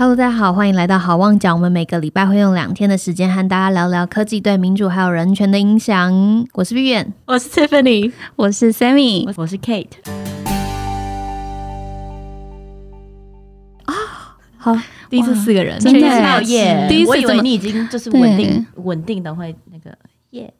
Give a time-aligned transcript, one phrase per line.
[0.00, 1.54] Hello，大家好，欢迎来到好望角。
[1.54, 6.10] 我们每个礼拜会用两天的时间和大家聊聊科技对民主还有人权的影响。
[6.54, 9.90] 我是 Vivian，我是 Tiffany，我是 Sammy，我是 Kate。
[13.84, 13.92] 啊，
[14.56, 14.74] 好，
[15.10, 16.86] 第一次四个人，真的耶！
[16.88, 19.94] 第一次我以为你已经就是稳定稳定的会那个
[20.30, 20.50] 耶。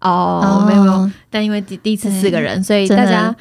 [0.00, 3.32] 哦，没有没有，但因为第第一次四个人，所以大家。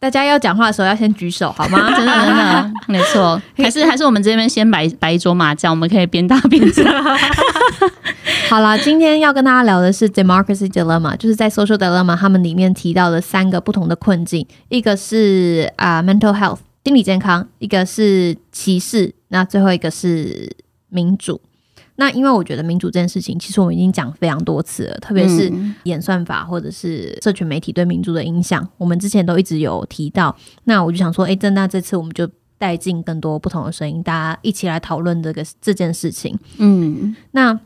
[0.00, 1.78] 大家要讲话的时候要先举手好吗？
[1.94, 3.40] 真的真的，没错。
[3.54, 6.86] 还是还是我们这边先摆摆一桌麻将，我们可以边打边讲。
[8.48, 20.50] 好了，今天要跟大家聊的是 democracy dilemma，就是在 social dilemma 他们里面提到的三个不同的困境，一个是啊 mental health 心理健康，一个是歧视，那最后一个是
[20.88, 21.40] 民主。
[22.00, 30.34] 那因为我觉得民主这件事情，其实我们已经讲非常多次了，特别是演算法或者是社群媒体对民主的影响，我们之前都一直有提到。
[30.64, 36.34] 那我就想说，哎，那这次我们就带进更多不同的声音，大家一起来讨论这个这件事情。
[36.56, 37.60] 嗯，那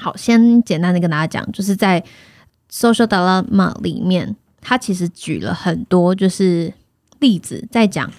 [0.00, 2.02] 好，先简单的跟大家讲，就是在
[2.72, 6.72] social dilemma 里面，他其实举了很多就是
[7.18, 8.10] 例子，在讲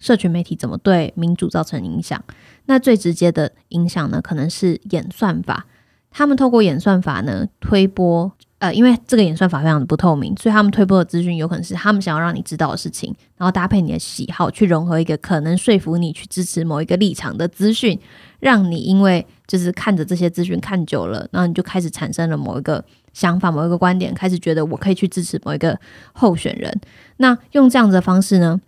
[0.00, 2.22] 社群媒体怎么对民主造成影响。
[2.66, 5.66] 那最直接的影响呢，可能是演算法。
[6.10, 17.98] 他们透过演算法呢推播，呃，因为这个演算法非常的不透明，所以他们推播的资讯有可能是他们想要让你知道的事情，然后搭配你的喜好去融合一个可能说服你去支持某一个立场的资讯，
[18.40, 22.82] 让你因为就是看着这些资讯看久了，然后你就开始产生了某一个
[23.12, 25.78] 想法、某一个观点，开始觉得我可以去支持某一个
[26.12, 26.74] 候选人。
[27.18, 28.60] 那用这样子的方式呢？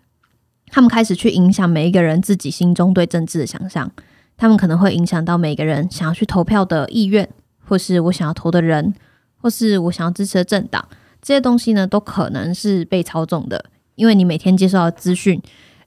[0.70, 3.90] 他们开始去影响每一个人自己心中对政治的想象，
[4.36, 7.28] 他们可能会影响到每个人想要去投票的意愿，
[7.66, 8.94] 或是我想要投的人，
[9.36, 10.86] 或是我想要支持的政党，
[11.20, 13.64] 这些东西呢，都可能是被操纵的。
[13.96, 15.42] 因为你每天接受到资讯，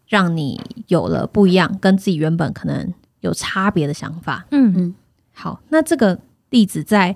[0.07, 4.45] 让你有了不一样，跟自己原本可能有差别的想法。
[4.51, 4.95] 嗯嗯，
[5.33, 6.19] 好，那这个
[6.51, 7.15] 例子在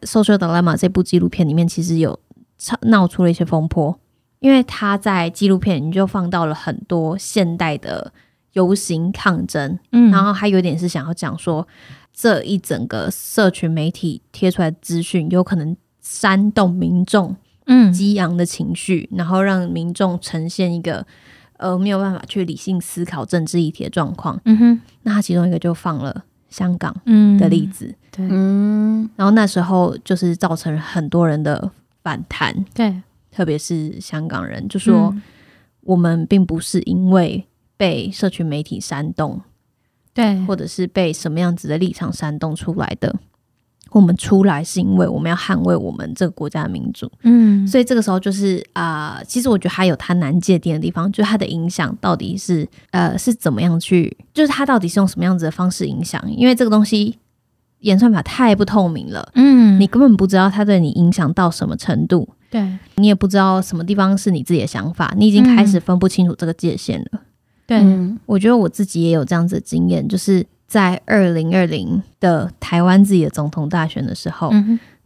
[0.06, 2.20] 《Social Dilemma》这部纪录片里面，其实有
[2.82, 3.98] 闹出了一些风波。
[4.38, 8.12] 因为他在纪录片，你就放到了很多现代的
[8.52, 11.66] 游行抗争，嗯，然后还有点是想要讲说，
[12.12, 17.34] 这一整个社群媒体贴出来资讯，有可能煽动民众，
[17.66, 21.06] 嗯，激昂的情绪，然后让民众呈现一个
[21.56, 26.94] 呃没有办法去理性思考政治议题的状况，嗯哼，那他其中一个就放了香港
[27.38, 31.70] 的例子，对，嗯，然后那时候就是造成很多人的
[32.02, 33.02] 反弹，对。
[33.36, 35.14] 特别是香港人，就说
[35.82, 37.44] 我们并不是因为
[37.76, 39.42] 被社群媒体煽动，
[40.14, 43.14] 对，或者是被什么样子的立场煽动出来的。
[43.90, 47.10] 我们出来是因为我们要捍卫我们这个国家的民主。
[47.24, 56.24] 嗯，所以这个时候就是啊，其实我觉得还有它难界定的地方，就是它的影响到底是呃是怎么样去，就是它到底是用什么样子的方式影响？
[56.32, 57.18] 因为这个东西
[57.80, 62.28] 演算法太不透明了，嗯，你根本不知道它对你影响到什么程度。
[62.50, 62.78] 对。
[62.96, 67.20] 你也不知道什么地方是你自己的想法，你已经开始分不清楚这个界限了。
[67.66, 67.84] 对，
[68.26, 74.52] 我觉得我自己也有这样子的经验，就是在二零二零的台湾自己的总统大选的时候，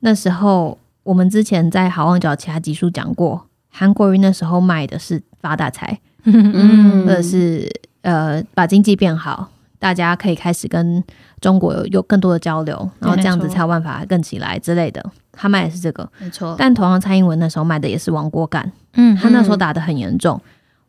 [0.00, 7.66] 那时候我们之前在好望角其他集数讲过，韩国瑜那时候卖的是发大财，嗯，或者是
[8.02, 9.50] 呃把经济变好，
[9.80, 11.02] 大家可以开始跟
[11.41, 15.04] 中国有有更多的交流，然后这样子才有办法更起来之类的。
[15.32, 16.54] 他卖的是这个，没错。
[16.58, 18.70] 但同样，蔡英文那时候卖的也是亡国感。
[18.92, 20.38] 嗯，他那时候打的很严重。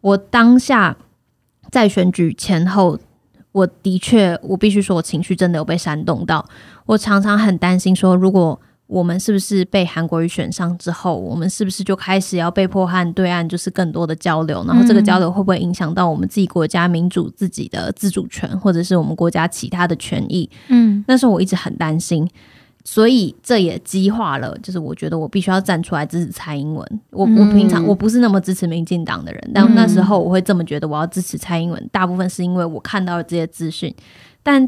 [0.02, 0.96] 我当下
[1.72, 3.00] 在选举前后，
[3.54, 6.46] 我的确，我必须说，我情绪真的有被煽动到。
[6.86, 8.60] 我常常很担心，说如果
[8.92, 14.62] 我们是不是被韩国瑜选上之后，我们是不是就开始要被迫和对岸就是更多的交流？
[14.68, 20.50] 然后这个交流会不会影响到我们自己国家民主自己的自主权，或者是我们国家其他的权益？
[20.68, 22.30] 嗯，那时候我一直很担心。
[22.84, 27.00] 所以这也激化了，就是我觉得我必须要站出来支持蔡英文。
[27.12, 33.94] 我我平常我不是那么支持民进党的人，但那时候我会这么觉得，我要支持蔡英文，大部分是因为我看到了这些资讯。
[34.42, 34.68] 但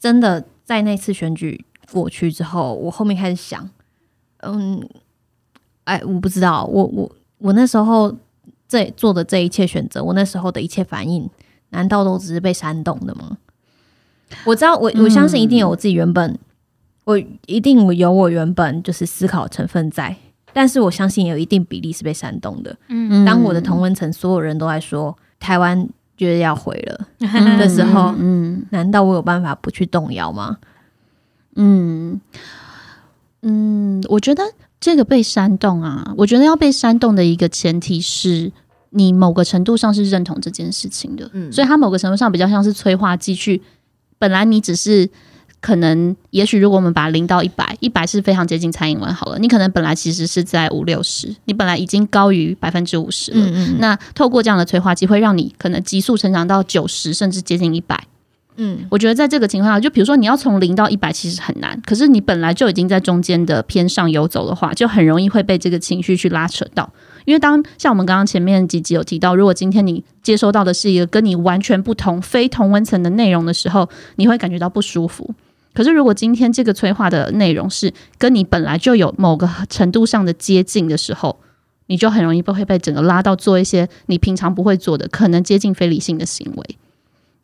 [0.00, 1.62] 真的在那次选举
[1.92, 3.68] 过去之后，我后面开始想，
[4.38, 4.82] 嗯，
[5.84, 8.14] 哎，我不知道，我我我那时候
[8.66, 11.28] 这做的这一切选择，我那时候的一切反应，
[11.70, 13.36] 难道都只是被煽动的吗？
[14.44, 16.38] 我知道，我我相信一定有我自己原本。
[17.04, 20.16] 我一定我有我原本就是思考成分在，
[20.52, 22.76] 但是我相信有一定比例是被煽动的。
[22.86, 25.84] 嗯，当我的同温层所有人都在说台湾
[26.16, 27.08] 觉得要毁了
[27.58, 30.56] 的时候，嗯，难道我有办法不去动摇吗？
[31.56, 32.20] 嗯
[33.42, 34.42] 嗯，我觉得
[34.80, 38.50] 这个被煽动啊，我觉得要被煽动的一个前提是
[38.90, 43.60] 你某个程度上是认同这件事情的，嗯所以它某个程度上比较像是催化剂去，
[44.18, 45.08] 本来你只是
[45.60, 58.06] 可能，也许如果我们把零到一百，一百是非常接近蔡英文好了，你可能本来其实是在五六十，你本来已经高于百分之五十了，嗯嗯那透过这样的催化剂，会让你可能急速成长到九十，甚至接近一百。
[58.56, 61.80] 嗯我觉得在这个情况下，就比如说你要从零到一百，其实很难。
[61.86, 66.92] 可是你本来就已经在中间的偏上游走的话，就很容易会被这个情绪去拉扯到。
[67.24, 75.34] 因为当像我们刚刚前面几集有提到，如果今天你接收到的是一个跟你完全不同、非同温层的内容的时候，你会感觉到不舒服。
[75.72, 81.38] 可是如果今天这个催化的内容是跟你本来就有某个程度上的接近的时候，
[81.86, 86.76] 你就很容易被会被整个拉到做一些你平常不会做的，可能接近非理性的行为。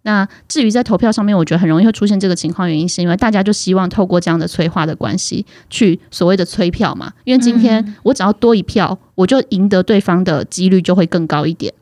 [0.02, 7.12] 那至于在投票上面，我觉得很容易会出现这个情况，原因是因为大家就希望透过这样的催化的关系，去所谓的催票嘛。
[7.24, 11.74] 因为今天我只要多一票，我就赢得对方的几率就会更高一点，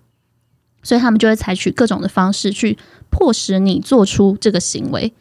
[0.83, 2.77] 所以他们就会采取各种的方式去
[3.11, 5.13] 迫使你做出这个行为。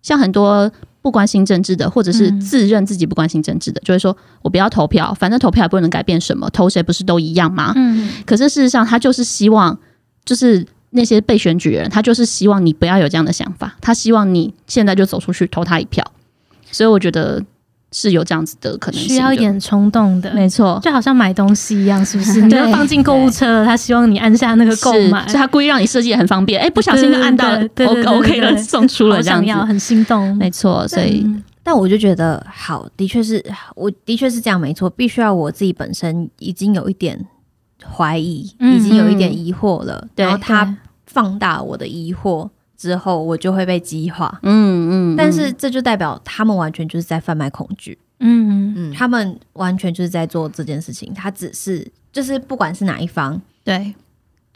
[0.00, 0.70] 像很多
[1.02, 7.72] 不关心政治的，或者是自认自己不关心政治的，就会说我不要投票，反正投票也不能改变什么，投谁不是都一样吗？
[7.76, 9.78] 嗯，可是事实上，他就是希望，
[10.24, 16.04] 就是那些被选举的人，他就是希望你不要有这样的想法，他希望你现在就走出去投他一票。
[16.70, 17.42] 所以我觉得
[17.92, 22.40] 是有这样子的可能性的，需要一点冲动的，没错，就好像买东西一样，是不是？
[22.42, 30.36] 你对要放进购物车了，他希望你按下那个购，买所以，他故意让你设计也很方便，哎，不小心就按到了对对对对对 O OK 了，送出了这样好想要，子，很心动。
[30.36, 33.42] 没错，所以嗯但我就觉得好，的确是
[33.74, 37.24] 我的确是这样，没错，必须要我自己本身已经有一点
[37.96, 40.76] 怀疑，嗯已经有一点疑惑了，对然后他
[41.14, 44.38] 放大我的疑惑之后，我就会被激化。
[44.42, 51.14] 嗯嗯，但是这就代表他们完全就是在贩卖恐惧，嗯，嗯，他们完全就是在做这件事情。
[51.14, 53.94] 他只是就是不管是哪一方，对。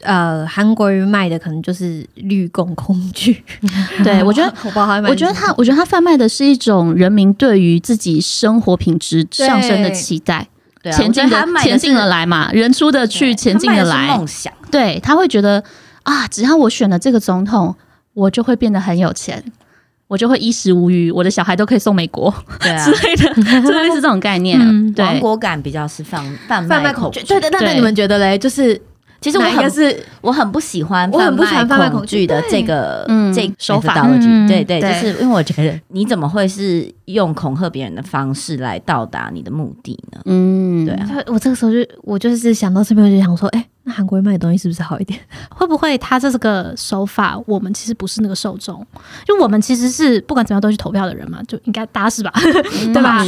[0.01, 3.43] 呃，韩国人卖的可能就是绿共恐惧。
[4.01, 4.53] 对，我觉得
[5.09, 10.47] 我觉得他，我觉得他贩卖的是一种人民对于自己生活品质上升的期待，
[10.81, 15.61] 对啊前进的前进的来嘛，人出的去，前进的来，梦想，对他会觉得
[16.03, 17.75] 啊，只要我选了这个总统，
[18.13, 19.43] 我就会变得很有钱，
[20.07, 22.83] 我就会衣食无虞，我的小孩都可以送美国对啊。
[22.85, 24.59] 之，类的，就类似这种概念。
[24.59, 27.23] 嗯对，亡国感比较是放贩贩卖恐恐惧。
[27.23, 28.37] 对对，那那你们觉得嘞？
[28.37, 28.79] 就是
[29.21, 34.07] 其实我很是我很不喜欢，我很不喜欢贩卖恐惧惧的这个嗯这手法。
[34.07, 34.63] 嗯对。
[34.63, 40.21] 对，就是因为我觉得你怎么会是用恐吓别人的方式来到达你的目的呢？
[40.25, 45.19] 嗯，对啊，我这个时候就我就是想到这边，我就想说，哎、那韩国人卖的东西是不是好一点？
[45.49, 48.85] 会不会他这个手法，我们其实不是那个受众？
[49.25, 52.31] 就我们其实是不管怎么样都去投票的人嘛，就应该大家是吧？
[52.93, 53.23] 对吧？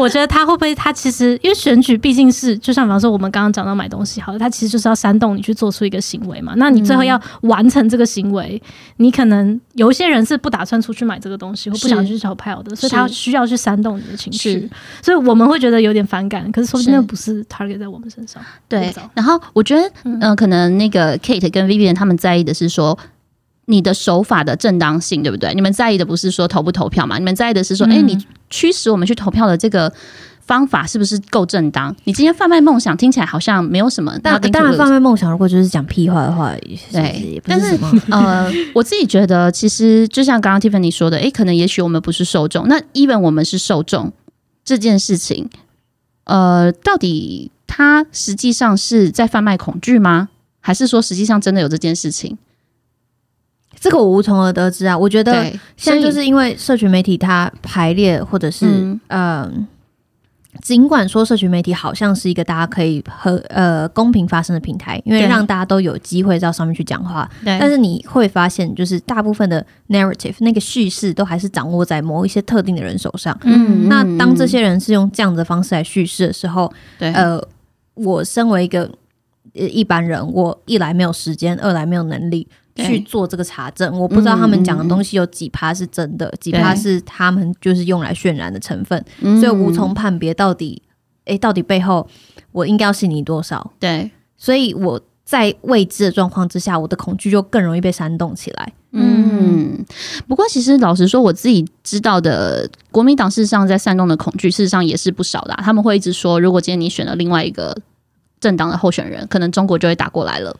[0.00, 6.54] 我觉得他会不会他其实因为选举毕竟是就像比方说我们刚刚讲到买东西好了，他其实就是要煽动你去做出一个行为嘛。
[6.56, 8.60] 那你最后要完成这个行为，
[8.96, 14.68] 你可能有一些人是不打算出去买这个东西，或不想去投票的，所以他需要去煽动你的情绪。
[15.02, 18.42] 所以我们会觉得有点反感，可是说不定那不是 target 在我们身上。
[18.68, 18.92] 对。
[19.14, 22.98] 然后我觉得，嗯、可能那个 Kate 跟 Vivian 他们在意的是说。
[23.70, 25.54] 你的手法的正当性，对不对？
[25.54, 27.16] 你们在意的不是说投不投票嘛？
[27.18, 29.92] 你们在意的是说，哎、嗯你驱使我们去投票的这个
[30.40, 31.94] 方法是不是够正当？
[32.04, 34.18] 你今天贩卖梦想，听起来好像没有什么。
[34.18, 36.52] 当 nothing to 当然，贩卖梦想如果就是讲屁话的话，
[36.92, 37.78] 对但是。
[38.10, 44.12] 呃，我自己觉得，其实就像刚刚 Tiffany 说的，诶，可能也许我们不是受众，那 even 我们是受众
[44.64, 45.48] 这件事情，
[46.24, 50.28] 呃，到底他实际上是在贩卖恐惧吗？
[50.60, 52.36] 还是说实际上真的有这件事情？
[53.78, 54.96] 这个我无从而得知啊。
[54.96, 55.44] 我觉得，
[55.76, 59.52] 现在就是因为社群媒体它排列，或者是嗯呃，
[60.62, 73.38] 尽管说社群媒体好像是一个大家可以和呃公平发声的平台，因为让大家都有机会到上面去讲话，但是你会发现，就是大部分的 narrative 那个叙事都还是掌握在某一些特定的人手上。
[73.44, 77.40] 嗯那当这些人是用这样的方式来叙事的时候，对呃，
[77.94, 78.90] 我身为一个
[79.54, 90.82] 呃一般人，我一来没有时间，二来没有能力对去做这个查证，我不知道他们讲的东西有几趴是真的，几趴是他们就是用来渲染的成分，嗯所以无从判别到底，
[91.24, 92.06] 诶，到底背后
[92.52, 93.72] 我应该要信你多少？
[93.78, 98.72] 对，所以我在未知的状况之下，我的恐惧就更容易被煽动起来。
[98.92, 99.84] 嗯，
[100.26, 107.76] 不过其实老实说，我自己知道的国民党事实上在煽动的恐惧，事实上也是不少的啊、他们会一直说，如果今天你选了另外一个
[108.40, 110.56] 政党的候选人，可能中国就会打过来了。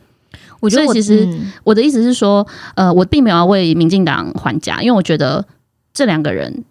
[0.61, 5.45] 我觉得我其实嗯我的意思是说，呃，我并没有要为民进党还价，因为我觉得
[5.93, 6.64] 这两个人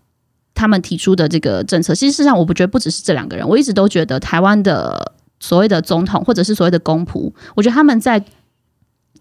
[0.53, 8.23] 他们提出的这个政策，其实事实上我不觉得不只是这两个人，我一直都觉得台湾的所谓的总统或者是所谓的公仆，我觉得他们在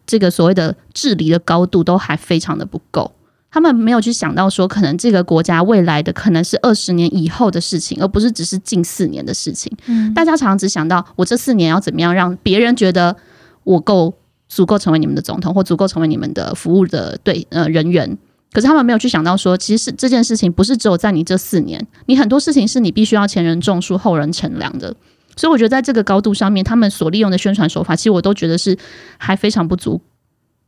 [0.06, 3.12] 这个所谓的治理的高度都还非常的不够。
[3.50, 9.72] 他们没有去想到说，可能这个国家未来的可能是二十年以后的事情，而不是只是近四年的事情。
[9.86, 13.16] 嗯大家常常只想到我这四年要怎么样让别人觉得
[13.64, 14.12] 我够
[14.48, 18.16] 足够成为你们的总统，或足够成为你们的服务的对呃人员。
[18.52, 24.94] 可是他们没有去想到说，其实是这件事情不是只有在你这四年，你很多事情是你必须要前人种树，后人乘凉的。
[25.36, 28.76] 所以我觉得在这个高度上面，他们所利用的宣传手法，其实我都觉得是
[29.18, 30.00] 还非常不足。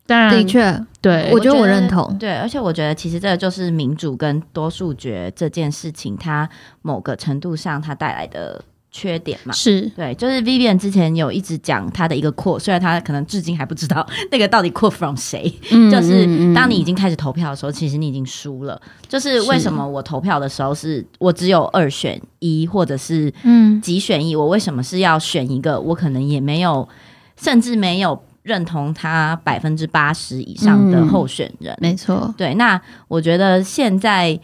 [0.07, 2.17] 当然，的确，对，我觉得我认同。
[2.19, 6.49] 对，而且我觉得其实这个就是民主跟多数决这件事情，它
[6.83, 9.53] 某个程度上它带来的缺点嘛。
[9.53, 18.81] 是对，就是 Vivian 之前有一直讲他的一个 quote，虽然他可能至今还不知道 那个到底 quote from 谁，嗯 就是当你已经开始投票的时候，其实你已经输了。
[19.09, 26.89] 就是为什么我投票的时候是我只有二选一，或者是嗯几选一，我为什么是要选一个我可能也没有，
[27.37, 31.77] 甚至没有认同他百分之八十以上的嗯候选人？
[31.81, 34.39] 没错，对，那我觉得现在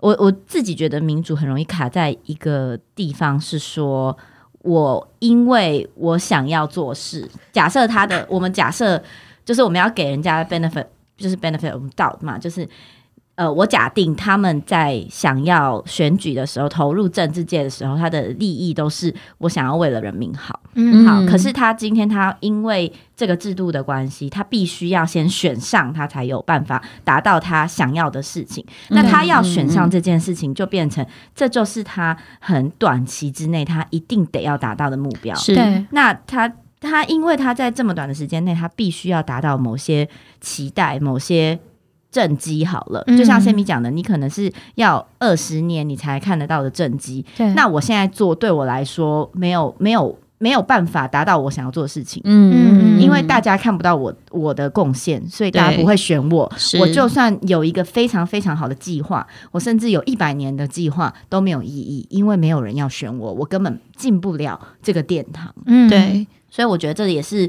[0.00, 4.16] 我我自己觉得民主很容易卡在一个地方，是说
[4.60, 9.02] 我因为我想要做事，假设他的我们假设
[9.44, 12.68] 就是我们要给人家 benefit，就是 benefit 我们到嘛，就是。
[13.40, 20.60] 呃，我假定他们在想要选举的时候，投入政治界的时候，他的利益都是我想要为了人民好。
[20.74, 28.62] 嗯好，可是他今天他因为这个制度的关系，他必须要先选上，他才有办法达到他想要的事情。
[28.88, 35.34] 那他要选上这件事情，就变成这就是他很短期之内他一定得要达到的目标。
[35.34, 40.06] 是对，那他他因为他在这么短的时间内，他必须要达到某些
[40.42, 41.58] 期待，某些。
[42.10, 43.16] 政绩好了，嗯。
[43.16, 56.50] 就像 Sammy 讲的，你可能是要二十年你才看得到的正畸，对，那我现在做对我来说没有没有没有办法达到我想要做的事情，嗯因为大家看不到我我的贡献，所以大家不会选我。
[56.78, 65.54] 我就算有一个非常非常好的计划，我甚至有一百年的计划都没有意义，因为没有人要选我，我根本进不了这个殿堂。
[65.66, 65.88] 嗯。
[65.88, 66.26] 对。
[66.50, 67.48] 所以我觉得这也是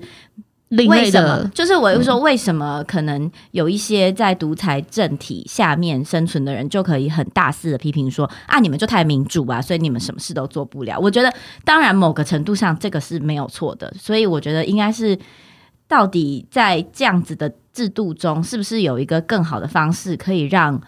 [0.71, 1.27] 另类为什么？
[1.27, 10.97] 的，就是我就说，为什么可能有一些在独裁政体下面生存的人，就可以很大肆的批评说啊，你们就太民主啊，所以你们什么事都做不了。
[10.97, 11.33] 我觉得，
[11.65, 15.17] 当然某个程度上这个是没有错的，所以我觉得应该是
[15.89, 20.81] 到底在这样子的制度中，是不是有一个更好的方式，可以让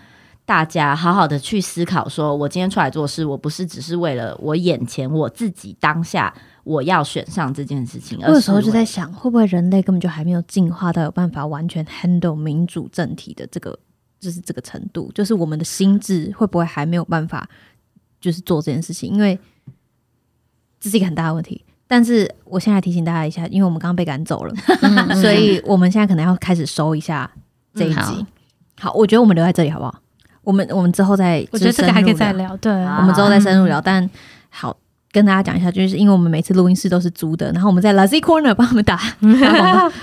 [0.46, 6.34] 大家好好的去思考，说我今天出来做事，我不是只是为了我眼前我自己当下
[6.64, 13.78] 我要选上这件事情，而我有时候就在想，会不会人类根本就还没有进化到有办法完全 handle 民主政体的这个，
[14.20, 17.48] 就是这个程度，就是我们的心智会不会还没有办法，
[18.22, 19.12] 就是做这件事情？
[19.14, 19.38] 因为
[20.80, 21.64] 这是一个很大的问题。
[21.86, 27.30] 但是我现在提醒大家一下，因为我们刚刚被赶走了，嗯 所以我们现在可能要开始收一下
[27.76, 28.26] 这一嗯集。
[28.80, 30.00] 好，我觉得我们留在这里好不好？
[30.42, 33.80] 我们我们之后再，我觉得这个还可以再聊，对，啊我们之后再深入聊。
[33.80, 34.10] 但
[34.50, 34.76] 好，
[35.14, 39.00] 跟大家讲一下，就是因为我们每次录音室都是租的，然后我们在 Lazy Corner 帮他们打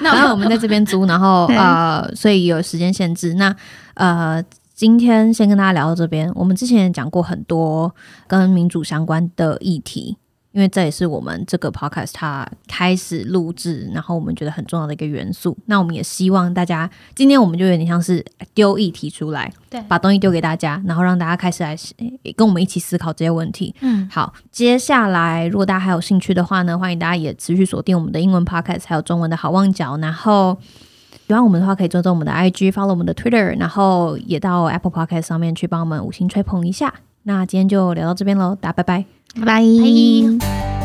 [0.00, 3.34] 然后我们在这边租，然后呃，所以有时间限制。
[3.34, 3.54] 那
[3.94, 6.30] 呃，今天先跟大家聊到这边。
[6.34, 7.92] 我们之前也讲过很多
[8.28, 10.16] 跟民主相关的议题。
[10.52, 15.56] 因为这也是我们这个 podcast 它开始录制，然后我们觉得很重要的一个元素。
[15.66, 21.76] 那我们也希望大家，今天我们就有点像是丢议题出来，对把东西丢给大家，然后让大家开始来
[22.36, 23.74] 跟我们一起思考这些问题。
[23.80, 29.96] 嗯，好，接下来如果大家还有兴趣的话呢，欢迎大家也持续锁定我们的英文 podcast，还有中文的好望角。
[29.98, 30.58] 然后
[31.28, 36.92] 喜欢我们的话，可以追踪我们的 IG，follow 我们的 Twitter，然后也到 Apple Podcast 上面去帮我们五星吹捧一下。
[37.22, 39.19] 那今天就聊到这边喽，大家拜拜。
[39.34, 40.79] 拜拜。